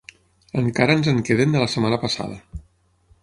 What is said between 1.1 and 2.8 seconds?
en queden de la setmana passada.